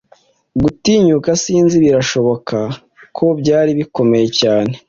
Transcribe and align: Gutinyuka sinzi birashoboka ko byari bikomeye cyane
Gutinyuka 0.61 1.29
sinzi 1.43 1.75
birashoboka 1.83 2.57
ko 3.17 3.25
byari 3.39 3.71
bikomeye 3.79 4.27
cyane 4.39 4.73